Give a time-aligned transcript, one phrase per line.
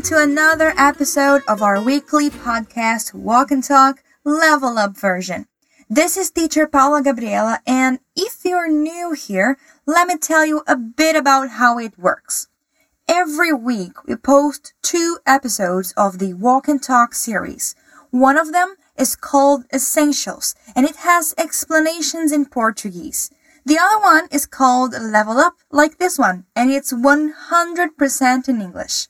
[0.00, 5.46] welcome to another episode of our weekly podcast, Walk and Talk Level Up version.
[5.90, 10.74] This is teacher Paula Gabriela, and if you're new here, let me tell you a
[10.74, 12.48] bit about how it works.
[13.08, 17.74] Every week, we post two episodes of the Walk and Talk series.
[18.10, 23.30] One of them is called Essentials, and it has explanations in Portuguese.
[23.66, 29.08] The other one is called Level Up, like this one, and it's 100% in English.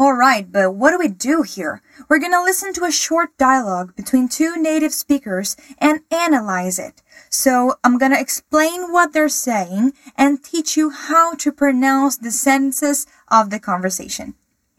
[0.00, 1.82] Alright, but what do we do here?
[2.08, 7.02] We're gonna listen to a short dialogue between two native speakers and analyze it.
[7.28, 13.06] So I'm gonna explain what they're saying and teach you how to pronounce the sentences
[13.28, 14.36] of the conversation.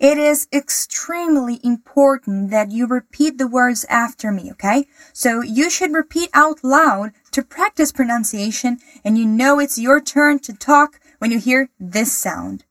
[0.00, 4.88] It is extremely important that you repeat the words after me, okay?
[5.12, 10.40] So you should repeat out loud to practice pronunciation and you know it's your turn
[10.40, 12.64] to talk when you hear this sound.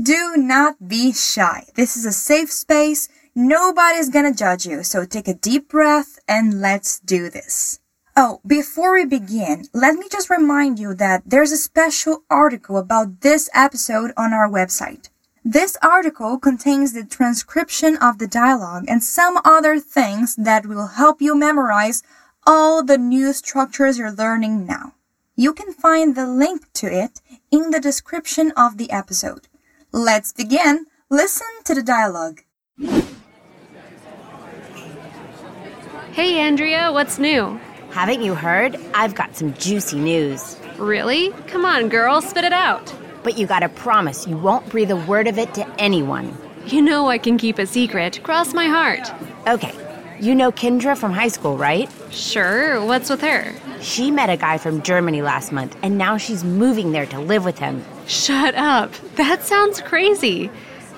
[0.00, 1.66] Do not be shy.
[1.76, 3.08] This is a safe space.
[3.32, 4.82] Nobody's gonna judge you.
[4.82, 7.78] So take a deep breath and let's do this.
[8.16, 13.20] Oh, before we begin, let me just remind you that there's a special article about
[13.20, 15.10] this episode on our website.
[15.44, 21.22] This article contains the transcription of the dialogue and some other things that will help
[21.22, 22.02] you memorize
[22.44, 24.94] all the new structures you're learning now.
[25.36, 27.20] You can find the link to it
[27.52, 29.46] in the description of the episode.
[29.96, 30.86] Let's begin.
[31.08, 32.40] Listen to the dialogue.
[36.10, 37.60] Hey, Andrea, what's new?
[37.92, 38.76] Haven't you heard?
[38.92, 40.58] I've got some juicy news.
[40.78, 41.30] Really?
[41.46, 42.92] Come on, girl, spit it out.
[43.22, 46.36] But you gotta promise you won't breathe a word of it to anyone.
[46.66, 48.20] You know I can keep a secret.
[48.24, 49.12] Cross my heart.
[49.46, 49.76] Okay,
[50.18, 51.88] you know Kendra from high school, right?
[52.10, 53.54] Sure, what's with her?
[53.80, 57.44] She met a guy from Germany last month, and now she's moving there to live
[57.44, 57.84] with him.
[58.06, 58.92] Shut up.
[59.16, 60.50] That sounds crazy.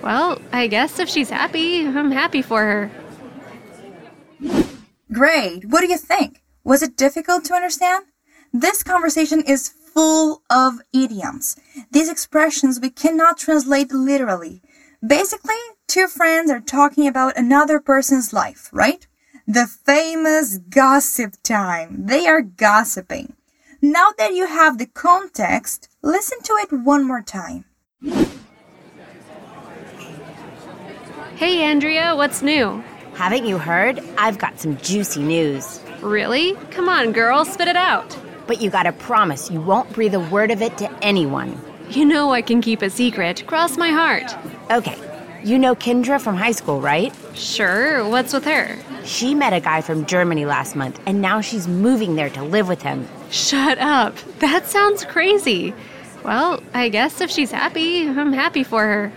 [0.02, 2.90] Well, I guess if she's happy, I'm happy for her.
[5.12, 5.64] Great.
[5.66, 6.42] What do you think?
[6.64, 8.06] Was it difficult to understand?
[8.52, 11.56] This conversation is full of idioms.
[11.90, 14.62] These expressions we cannot translate literally.
[15.06, 15.54] Basically,
[15.86, 19.06] two friends are talking about another person's life, right?
[19.46, 22.06] The famous gossip time.
[22.06, 23.35] They are gossiping.
[23.82, 27.64] Now that you have the context, listen to it one more time.
[31.36, 32.82] Hey, Andrea, what's new?
[33.14, 34.02] Haven't you heard?
[34.16, 35.80] I've got some juicy news.
[36.00, 36.54] Really?
[36.70, 38.16] Come on, girl, spit it out.
[38.46, 41.60] But you gotta promise you won't breathe a word of it to anyone.
[41.90, 43.46] You know I can keep a secret.
[43.46, 44.34] Cross my heart.
[44.70, 44.96] Okay,
[45.44, 47.14] you know Kendra from high school, right?
[47.34, 48.76] Sure, what's with her?
[49.04, 52.68] She met a guy from Germany last month, and now she's moving there to live
[52.68, 53.06] with him.
[53.36, 54.16] Shut up.
[54.38, 55.74] That sounds crazy.
[56.24, 59.12] Well, I guess if she's happy, I'm happy for her.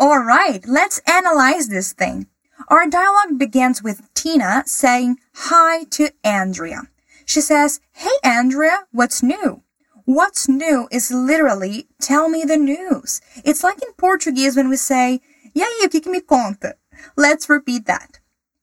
[0.00, 2.26] Alright, let's analyze this thing.
[2.68, 6.88] Our dialogue begins with Tina saying hi to Andrea.
[7.26, 9.62] She says, Hey Andrea, what's new?
[10.06, 13.20] What's new is literally tell me the news.
[13.44, 15.20] It's like in Portuguese when we say,
[15.54, 16.72] E aí, o que, que me conta?
[17.14, 18.20] Let's repeat that.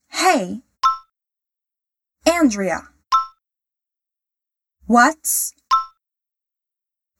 [0.09, 0.61] Hey,
[2.25, 2.90] Andrea.
[4.91, 5.53] What's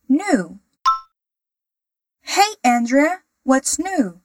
[0.10, 0.60] new?
[2.24, 4.20] Hey Andrea, what's new?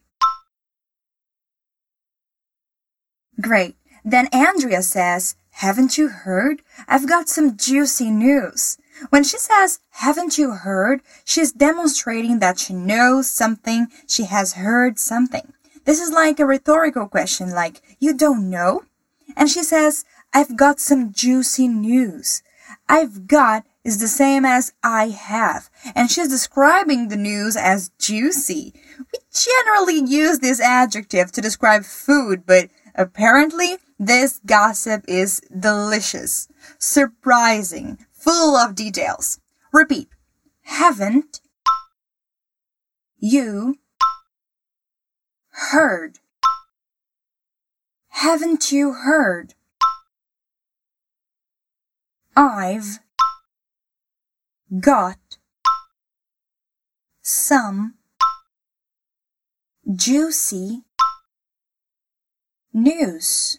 [3.39, 3.77] Great.
[4.03, 6.61] Then Andrea says, Haven't you heard?
[6.89, 8.79] I've got some juicy news.
[9.11, 10.99] When she says, Haven't you heard?
[11.23, 15.53] She's demonstrating that she knows something, she has heard something.
[15.85, 18.83] This is like a rhetorical question, like, You don't know?
[19.37, 20.03] And she says,
[20.33, 22.43] I've got some juicy news.
[22.89, 28.73] I've got is the same as I have, and she's describing the news as juicy.
[28.99, 36.47] We generally use this adjective to describe food, but Apparently, this gossip is delicious,
[36.79, 39.39] surprising, full of details.
[39.71, 40.09] Repeat.
[40.63, 41.39] Haven't
[43.19, 43.75] you
[45.49, 46.17] heard?
[48.09, 49.53] Haven't you heard?
[52.39, 52.99] I've
[54.79, 55.17] got
[57.23, 57.95] some
[59.91, 60.83] juicy
[62.71, 63.57] news.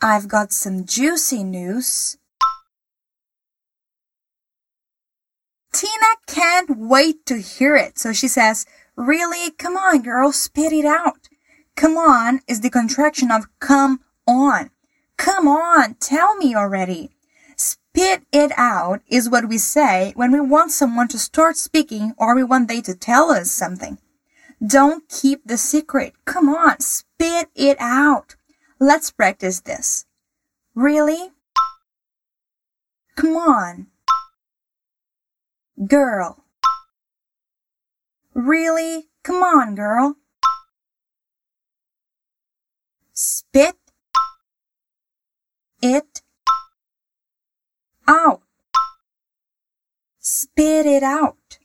[0.00, 2.16] I've got some juicy news.
[5.74, 5.90] Tina
[6.26, 8.64] can't wait to hear it, so she says,
[8.96, 9.50] Really?
[9.50, 11.28] Come on, girl, spit it out.
[11.76, 14.70] Come on is the contraction of come on.
[15.16, 17.10] Come on, tell me already.
[17.56, 22.34] Spit it out is what we say when we want someone to start speaking or
[22.34, 23.98] we want they to tell us something.
[24.64, 26.14] Don't keep the secret.
[26.24, 28.36] Come on, spit it out.
[28.78, 30.04] Let's practice this.
[30.74, 31.30] Really?
[33.16, 33.86] Come on.
[35.86, 36.44] Girl.
[38.34, 39.08] Really?
[39.22, 40.16] Come on, girl.
[43.14, 43.76] Spit
[45.86, 46.22] it
[48.08, 48.42] out.
[50.18, 51.58] Spit it out.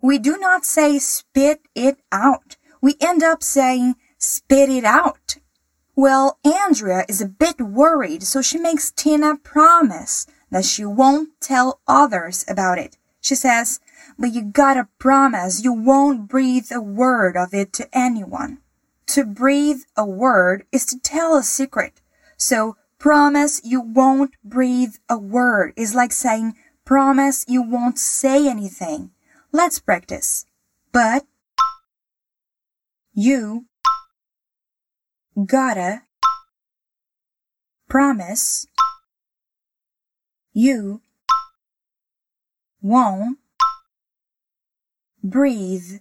[0.00, 2.56] We do not say spit it out.
[2.80, 5.38] We end up saying spit it out.
[5.94, 11.80] Well, Andrea is a bit worried, so she makes Tina promise that she won't tell
[11.86, 12.96] others about it.
[13.20, 13.78] She says,
[14.18, 18.61] but you gotta promise you won't breathe a word of it to anyone.
[19.12, 22.00] To breathe a word is to tell a secret.
[22.38, 26.54] So promise you won't breathe a word is like saying
[26.86, 29.10] promise you won't say anything.
[29.52, 30.46] Let's practice.
[30.92, 31.26] But
[33.12, 33.66] you
[35.44, 36.04] gotta
[37.90, 38.66] promise
[40.54, 41.02] you
[42.80, 43.36] won't
[45.22, 45.98] breathe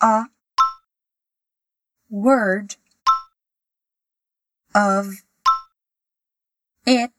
[0.00, 0.26] a
[2.10, 2.76] word
[4.74, 5.22] of
[6.86, 7.10] it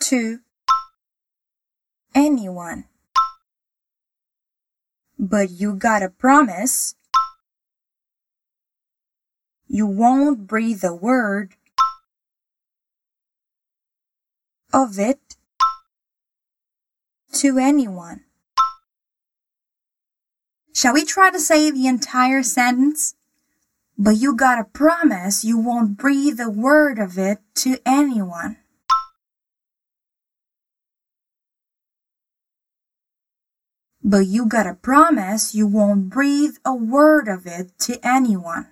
[0.00, 0.40] to
[2.14, 2.84] anyone.
[5.18, 6.94] But you gotta promise
[9.68, 11.54] you won't breathe a word
[14.72, 15.36] of it
[17.32, 18.24] to anyone.
[20.86, 23.16] Shall we try to say the entire sentence?
[23.98, 28.58] But you gotta promise you won't breathe a word of it to anyone.
[34.04, 38.68] But you gotta promise you won't breathe a word of it to anyone.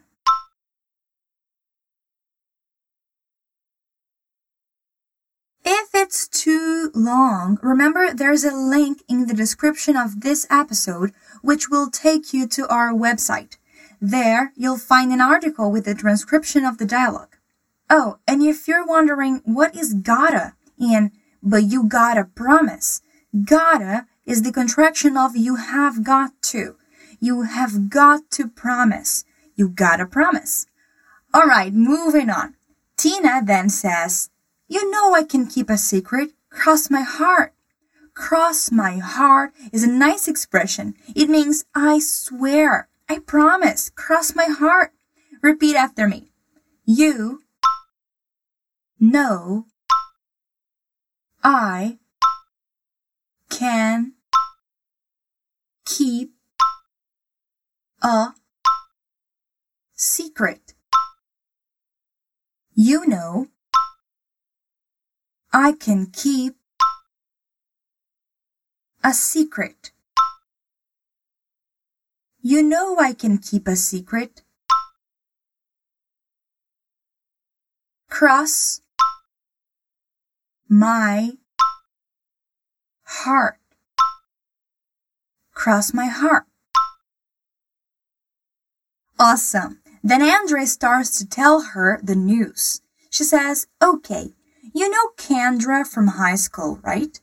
[6.05, 11.91] It's too long, remember there's a link in the description of this episode which will
[11.91, 13.57] take you to our website.
[14.03, 17.37] There, you'll find an article with a transcription of the dialogue.
[17.89, 21.11] Oh, and if you're wondering what is gotta in
[21.43, 23.01] but you gotta promise,
[23.47, 26.77] gotta is the contraction of you have got to.
[27.19, 29.25] You have got to promise.
[29.57, 30.67] You gotta promise.
[31.33, 32.57] All right, moving on.
[32.99, 34.29] Tina then says,
[34.67, 36.31] You know I can keep a secret.
[36.51, 37.53] Cross my heart.
[38.15, 40.95] Cross my heart is a nice expression.
[41.15, 44.93] It means I swear, I promise, cross my heart.
[45.43, 46.31] Repeat after me.
[46.87, 47.43] You
[49.01, 49.67] know
[51.43, 51.99] I
[53.51, 54.15] can
[55.85, 56.33] keep
[58.03, 58.29] a
[59.95, 60.75] secret.
[62.75, 63.49] You know
[65.57, 66.57] I can keep
[69.05, 69.93] a secret.
[72.43, 74.43] You know I can keep a secret.
[78.11, 78.81] Cross
[80.69, 81.35] my
[83.05, 83.61] heart.
[85.53, 86.47] Cross my heart.
[89.21, 89.79] Awesome.
[90.03, 92.81] Then Andrea starts to tell her the news.
[93.09, 94.33] She says, okay,
[94.75, 97.21] you know Kendra from high school, right?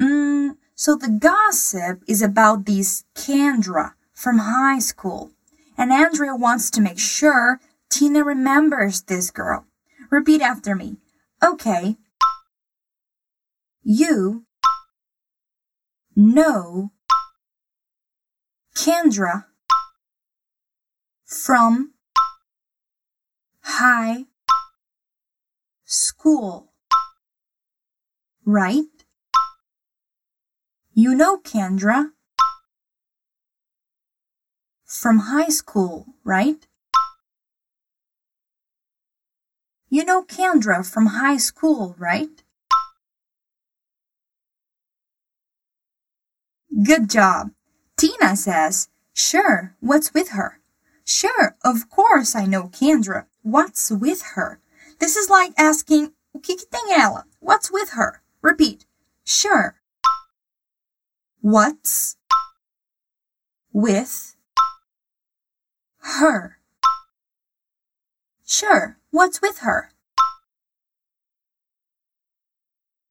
[0.00, 5.30] Mm, so the gossip is about this Kendra from high school.
[5.78, 9.64] And Andrea wants to make sure Tina remembers this girl.
[10.10, 10.96] Repeat after me.
[11.42, 11.96] Okay.
[13.82, 14.44] You
[16.16, 16.92] know
[18.74, 19.46] Kendra
[21.24, 21.92] from
[23.62, 24.26] high
[25.84, 26.72] school,
[28.44, 28.84] right?
[30.92, 32.10] You know Kendra
[34.84, 36.66] from high school, right?
[39.88, 42.42] You know Kendra from high school, right?
[46.82, 47.50] Good job.
[47.96, 50.60] Tina says, Sure, what's with her?
[51.04, 53.26] Sure, of course I know Kendra.
[53.42, 54.60] What's with her?
[54.98, 57.24] This is like asking, O que, que tem ela?
[57.40, 58.22] What's with her?
[58.42, 58.86] Repeat.
[59.24, 59.76] Sure.
[61.40, 62.16] What's
[63.72, 64.36] with
[66.00, 66.58] her?
[68.44, 68.96] Sure.
[69.10, 69.92] What's with her?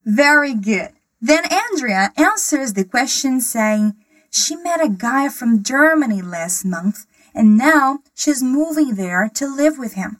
[0.05, 0.89] Very good.
[1.21, 3.95] Then Andrea answers the question saying,
[4.31, 9.77] she met a guy from Germany last month and now she's moving there to live
[9.77, 10.19] with him.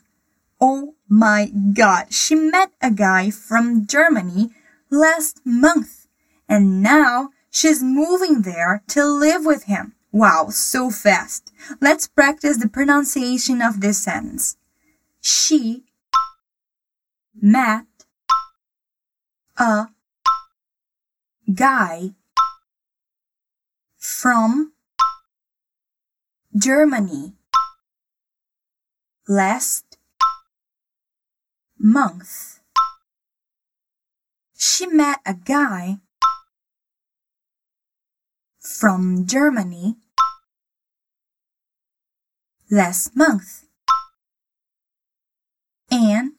[0.60, 4.50] Oh my god, she met a guy from Germany
[4.90, 6.06] last month
[6.48, 9.94] and now she's moving there to live with him.
[10.12, 11.52] Wow, so fast.
[11.80, 14.56] Let's practice the pronunciation of this sentence.
[15.20, 15.84] She
[17.40, 17.86] met
[19.56, 19.86] a
[21.54, 22.10] guy
[23.96, 24.72] from
[26.56, 27.34] Germany
[29.28, 29.98] last
[31.78, 32.59] month.
[34.62, 36.00] She met a guy
[38.60, 39.96] from Germany
[42.70, 43.64] last month.
[45.90, 46.32] And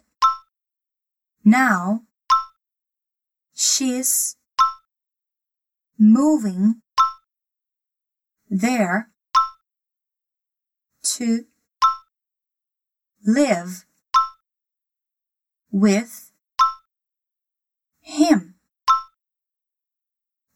[1.44, 2.04] now
[3.56, 4.36] she's
[5.98, 6.84] moving
[8.52, 9.10] there
[11.16, 11.46] to
[13.26, 13.86] live
[15.72, 16.31] with
[18.02, 18.56] him.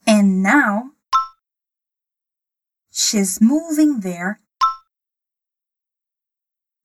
[0.06, 0.92] And now
[2.92, 4.40] she's moving there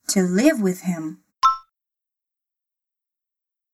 [0.08, 1.20] to live with him.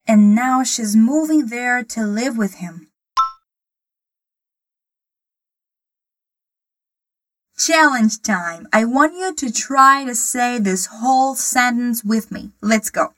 [0.07, 2.89] And now she's moving there to live with him.
[7.59, 8.69] Challenge time.
[8.73, 12.51] I want you to try to say this whole sentence with me.
[12.61, 13.15] Let's go.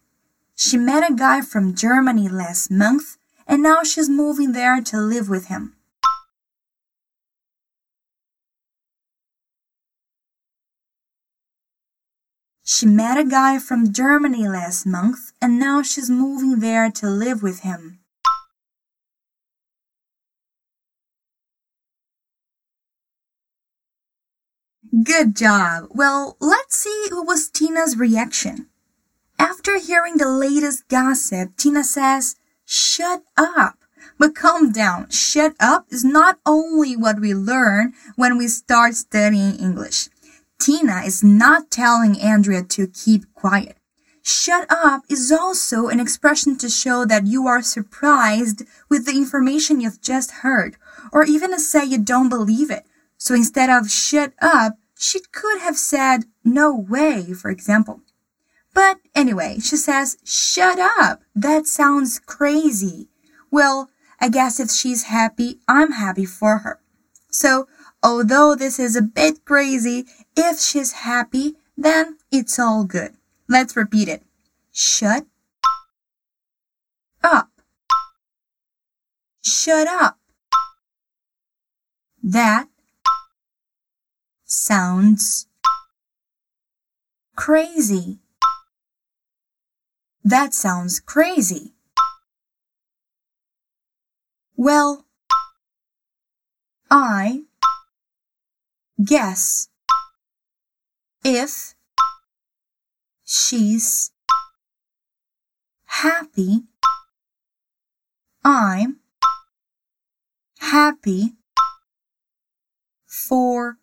[0.54, 3.17] She met a guy from Germany last month
[3.48, 5.74] and now she's moving there to live with him.
[12.62, 17.42] She met a guy from Germany last month and now she's moving there to live
[17.42, 18.00] with him.
[25.02, 25.88] Good job.
[25.90, 28.68] Well, let's see what was Tina's reaction.
[29.38, 32.36] After hearing the latest gossip, Tina says,
[32.70, 33.78] Shut up.
[34.18, 35.08] But calm down.
[35.08, 40.10] Shut up is not only what we learn when we start studying English.
[40.60, 43.78] Tina is not telling Andrea to keep quiet.
[44.22, 49.80] Shut up is also an expression to show that you are surprised with the information
[49.80, 50.76] you've just heard,
[51.10, 52.84] or even to say you don't believe it.
[53.16, 58.02] So instead of shut up, she could have said no way, for example.
[58.74, 61.22] But anyway, she says, shut up.
[61.34, 63.08] That sounds crazy.
[63.50, 66.80] Well, I guess if she's happy, I'm happy for her.
[67.30, 67.68] So,
[68.02, 70.06] although this is a bit crazy,
[70.36, 73.14] if she's happy, then it's all good.
[73.48, 74.22] Let's repeat it.
[74.72, 75.26] Shut
[77.22, 77.50] up.
[79.44, 80.18] Shut up.
[82.22, 82.68] That
[84.44, 85.46] sounds
[87.36, 88.18] crazy.
[90.28, 91.72] That sounds crazy.
[94.58, 95.06] Well,
[96.90, 97.44] I
[99.02, 99.70] guess
[101.24, 101.74] if
[103.24, 104.10] she's
[105.86, 106.64] happy,
[108.44, 108.98] I'm
[110.58, 111.36] happy
[113.06, 113.78] for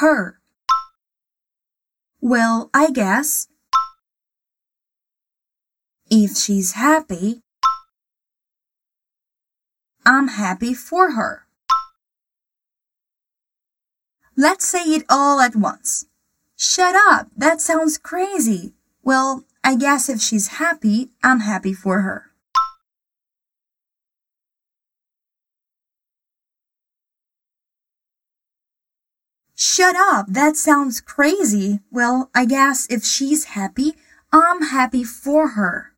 [0.00, 0.40] her.
[2.22, 3.48] Well, I guess
[6.22, 7.42] if she's happy,
[10.06, 11.46] I'm happy for her.
[14.36, 16.06] Let's say it all at once.
[16.56, 18.74] Shut up, that sounds crazy.
[19.02, 22.30] Well, I guess if she's happy, I'm happy for her.
[29.56, 31.80] Shut up, that sounds crazy.
[31.90, 33.94] Well, I guess if she's happy,
[34.32, 35.93] I'm happy for her.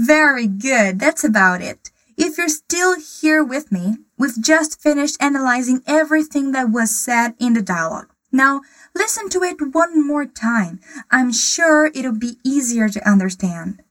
[0.00, 0.98] Very good.
[0.98, 1.90] That's about it.
[2.16, 7.52] If you're still here with me, we've just finished analyzing everything that was said in
[7.52, 8.08] the dialogue.
[8.32, 8.62] Now,
[8.94, 10.80] listen to it one more time.
[11.10, 13.82] I'm sure it'll be easier to understand.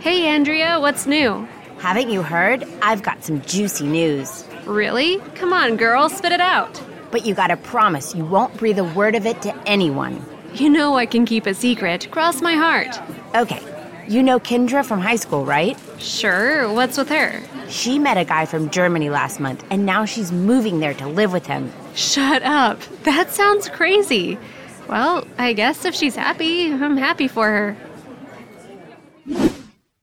[0.00, 1.48] Hey, Andrea, what's new?
[1.78, 2.68] Haven't you heard?
[2.82, 4.44] I've got some juicy news.
[4.66, 5.18] Really?
[5.34, 6.82] Come on, girl, spit it out.
[7.10, 10.22] But you gotta promise you won't breathe a word of it to anyone.
[10.54, 12.08] You know I can keep a secret.
[12.12, 13.00] Cross my heart.
[13.34, 13.60] Okay,
[14.06, 15.76] you know Kendra from high school, right?
[15.98, 17.42] Sure, what's with her?
[17.68, 21.32] She met a guy from Germany last month, and now she's moving there to live
[21.32, 21.72] with him.
[21.96, 22.80] Shut up.
[23.02, 24.38] That sounds crazy.
[24.88, 27.76] Well, I guess if she's happy, I'm happy for her.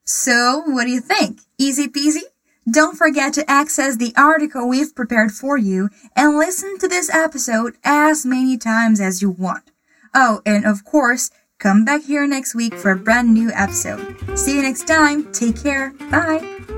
[0.04, 1.40] So, what do you think?
[1.56, 2.24] Easy peasy?
[2.70, 7.76] Don't forget to access the article we've prepared for you and listen to this episode
[7.84, 9.71] as many times as you want.
[10.14, 14.16] Oh, and of course, come back here next week for a brand new episode.
[14.38, 15.32] See you next time.
[15.32, 15.92] Take care.
[16.10, 16.71] Bye.